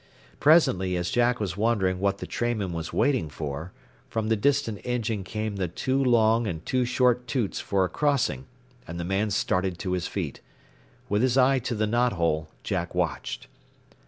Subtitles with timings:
[0.39, 3.71] Presently, as Jack was wondering what the trainman was waiting for,
[4.09, 8.47] from the distant engine came the two long and two short toots for a crossing,
[8.87, 10.41] and the man started to his feet.
[11.07, 13.45] With his eye to the knot hole Jack watched.